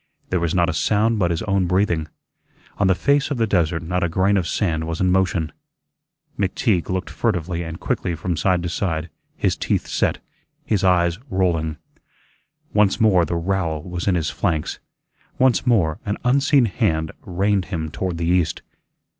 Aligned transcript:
There 0.31 0.39
was 0.39 0.55
not 0.55 0.67
a 0.67 0.73
sound 0.73 1.19
but 1.19 1.29
his 1.29 1.43
own 1.43 1.67
breathing; 1.67 2.07
on 2.79 2.87
the 2.87 2.95
face 2.95 3.29
of 3.29 3.37
the 3.37 3.45
desert 3.45 3.83
not 3.83 4.01
a 4.03 4.09
grain 4.09 4.35
of 4.35 4.47
sand 4.47 4.87
was 4.87 4.99
in 4.99 5.11
motion. 5.11 5.51
McTeague 6.39 6.89
looked 6.89 7.11
furtively 7.11 7.61
and 7.61 7.79
quickly 7.79 8.15
from 8.15 8.35
side 8.35 8.63
to 8.63 8.69
side, 8.69 9.11
his 9.37 9.55
teeth 9.55 9.85
set, 9.85 10.17
his 10.65 10.83
eyes 10.83 11.19
rolling. 11.29 11.77
Once 12.73 12.99
more 12.99 13.25
the 13.25 13.35
rowel 13.35 13.83
was 13.87 14.07
in 14.07 14.15
his 14.15 14.31
flanks, 14.31 14.79
once 15.37 15.67
more 15.67 15.99
an 16.03 16.17
unseen 16.25 16.65
hand 16.65 17.11
reined 17.21 17.65
him 17.65 17.91
toward 17.91 18.17
the 18.17 18.25
east. 18.25 18.63